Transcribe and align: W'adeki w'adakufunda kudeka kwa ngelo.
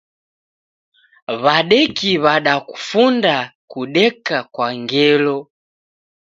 W'adeki 1.43 2.11
w'adakufunda 2.23 3.35
kudeka 3.71 4.37
kwa 4.53 4.67
ngelo. 4.79 5.37